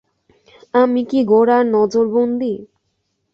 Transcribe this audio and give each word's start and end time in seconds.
আমি 0.73 1.01
কি 1.09 1.19
গোরার 1.23 1.63
নজরবন্দী! 1.75 2.53